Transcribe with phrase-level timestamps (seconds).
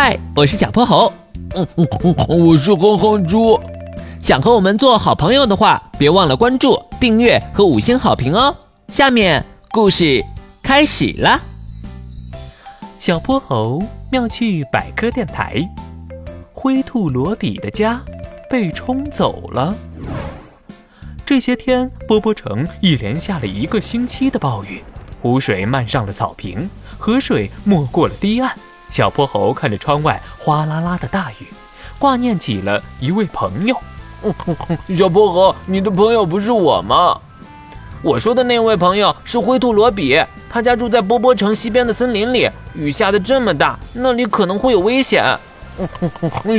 [0.00, 1.12] 嗨，我是小泼猴。
[1.56, 3.58] 嗯嗯嗯，我是哼哼猪。
[4.22, 8.54] 想和我们做好朋友的话，别忘了关注、订阅和五星好评哦。
[8.92, 10.24] 下面故事
[10.62, 11.40] 开始了。
[13.00, 13.82] 小泼猴
[14.12, 15.68] 妙趣百科电台：
[16.52, 18.00] 灰兔罗比的家
[18.48, 19.74] 被冲走了。
[21.26, 24.80] 这些天，波波城一连下了一个星期的暴雨，
[25.20, 28.56] 湖水漫上了草坪，河水没过了堤岸。
[28.90, 31.46] 小泼猴看着窗外哗啦啦的大雨，
[31.98, 33.76] 挂念起了一位朋友。
[34.96, 37.20] 小泼猴，你的朋友不是我吗？
[38.02, 42.48] 我说的那位朋友是灰兔罗比，他家住在波波城西边的森林里。
[42.74, 45.24] 雨下的这么大，那里可能会有危险。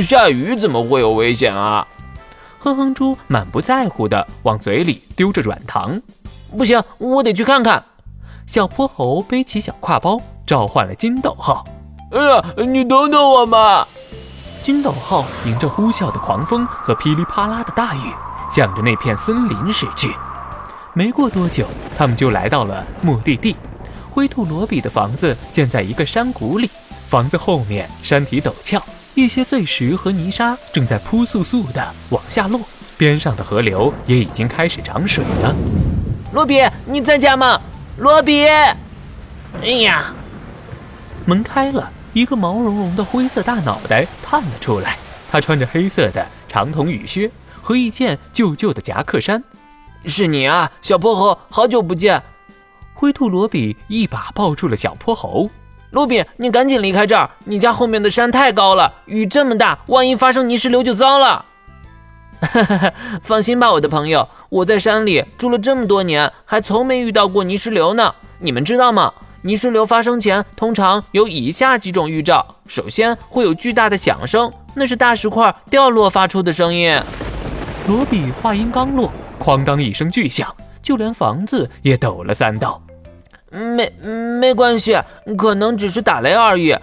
[0.02, 1.86] 下雨怎么会有危险啊？
[2.58, 6.00] 哼哼猪满不在乎的往嘴里丢着软糖。
[6.56, 7.82] 不行，我得去看看。
[8.46, 11.64] 小泼猴背起小挎包，召唤了金斗号。
[12.10, 13.86] 哎呀，你等等我嘛！
[14.62, 18.12] 金斗号迎着呼啸的狂风和噼里啪啦的大雨，
[18.50, 20.12] 向着那片森林驶去。
[20.92, 23.54] 没过多久，他们就来到了目的地。
[24.10, 26.68] 灰兔罗比的房子建在一个山谷里，
[27.08, 28.82] 房子后面山体陡峭，
[29.14, 32.60] 一些碎石和泥沙正在扑簌簌地往下落，
[32.98, 35.54] 边上的河流也已经开始涨水了。
[36.32, 37.60] 罗比，你在家吗？
[37.98, 38.48] 罗比！
[38.48, 40.12] 哎呀，
[41.24, 41.88] 门开了。
[42.12, 44.98] 一个毛茸茸的灰色大脑袋探了出来，
[45.30, 47.30] 他穿着黑色的长筒雨靴
[47.62, 49.42] 和一件旧旧的夹克衫。
[50.06, 52.22] 是你啊，小泼猴，好久不见！
[52.94, 55.48] 灰兔罗比一把抱住了小泼猴。
[55.90, 61.44] 罗比，你赶紧离开这儿，你家后面的山太高了，雨这么大，万一发生泥石流就糟了。
[62.40, 68.14] 哈哈哈，放心吧，我的朋友，我在山里住了这么多年，还从没遇到过泥石流呢。
[68.38, 69.12] 你们知道吗？
[69.42, 77.00] 泥石流发生前，通常有以下几种预兆：首先会有巨大的响声，那是大石块掉落发出的声音。
[77.88, 82.80] 罗比话音刚落，哐当一声巨响，就连房子也抖了三抖。
[83.50, 83.90] 没
[84.38, 84.98] 没关系，
[85.38, 86.76] 可能只是打雷而已。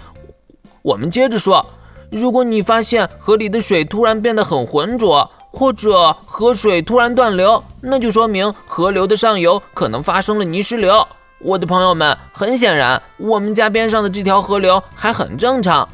[0.82, 1.64] 我们接着说，
[2.10, 11.08] 如果你发现河里的水突然变得很浑浊，或者河水突然断流，那就说明河流的上游可能发生了泥石流。
[11.40, 15.88] 我的朋友们，很显然，我们家边上的这条河流还很正常。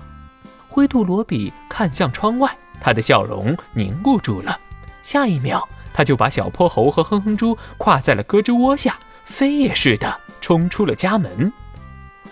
[0.70, 4.58] 灰兔罗比看向窗外，他的笑容凝固住了。
[5.02, 11.52] 下一秒，他就把小泼猴和哼哼猪挎在了胳肢窝下，飞也似的冲出了家门。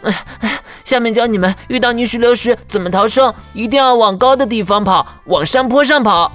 [0.03, 6.31] 哎哎，下面教你们遇到泥石流时怎么逃生，一定要往高的地方跑，往山坡上跑。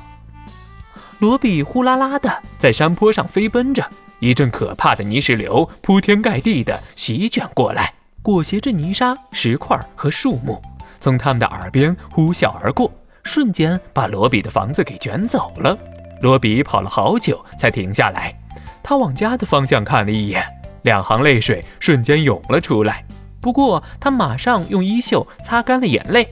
[1.20, 3.82] 罗比呼啦啦的在山坡上飞奔着。
[4.18, 10.60] 一阵可怕的泥石流铺天盖地地席卷过来，裹挟着泥沙、石块和树木，
[11.00, 12.90] 从他们的耳边呼啸而过，
[13.22, 15.76] 瞬间把罗比的房子给卷走了。
[16.22, 18.34] 罗比跑了好久才停下来，
[18.82, 20.42] 他往家的方向看了一眼，
[20.82, 23.04] 两行泪水瞬间涌了出来。
[23.40, 26.26] 不过他马上用衣袖擦干了眼泪。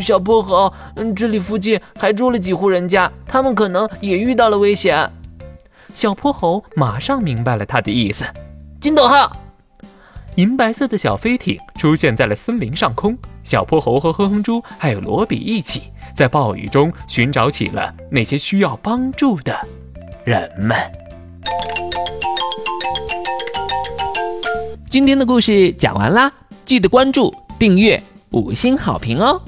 [0.00, 0.72] 小泼猴，
[1.14, 5.08] 这里附近还住了几户人家，他们可能也遇到了危险。
[5.94, 8.24] 小泼猴马上明白了他的意思。
[8.80, 9.36] 金斗号，
[10.36, 13.16] 银白色的小飞艇出现在了森林上空。
[13.44, 15.82] 小泼猴和哼哼猪还有罗比一起
[16.14, 19.56] 在暴雨中寻找起了那些需要帮助的
[20.24, 20.76] 人们。
[24.88, 26.32] 今天的故事讲完啦，
[26.64, 28.00] 记得关注、订阅、
[28.30, 29.40] 五星好评哦！